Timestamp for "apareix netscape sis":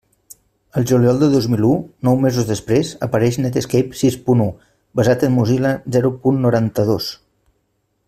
3.09-4.19